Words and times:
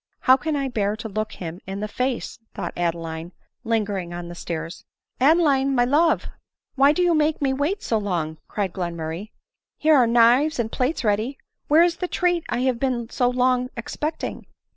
"How 0.21 0.35
can 0.35 0.55
1 0.55 0.69
bear 0.71 0.95
to 0.95 1.07
look 1.07 1.33
him 1.33 1.61
in 1.67 1.79
the 1.79 1.87
face!" 1.87 2.39
thought 2.55 2.73
Adeline, 2.75 3.33
lingering 3.63 4.15
on 4.15 4.29
the 4.29 4.33
stairs." 4.33 4.83
Adeline, 5.21 5.75
my 5.75 5.85
love! 5.85 6.25
why 6.73 6.91
do 6.91 7.03
you 7.03 7.13
make 7.13 7.39
me 7.39 7.53
wait 7.53 7.83
so 7.83 7.99
long?" 7.99 8.39
cried 8.47 8.73
Glenmurray." 8.73 9.29
Here 9.77 9.93
are 9.95 10.07
knives 10.07 10.57
and 10.57 10.71
plates 10.71 11.03
ready; 11.03 11.37
where 11.67 11.83
is 11.83 11.97
the 11.97 12.07
treat 12.07 12.43
I 12.49 12.61
have 12.61 12.79
been 12.79 13.11
so 13.11 13.29
long 13.29 13.69
expecting?' 13.77 14.47